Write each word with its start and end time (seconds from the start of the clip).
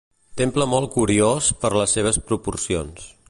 Temple 0.41 0.65
molt 0.71 0.89
curiós 0.95 1.51
per 1.65 1.73
les 1.79 1.95
seves 1.99 2.19
proporcions. 2.31 3.09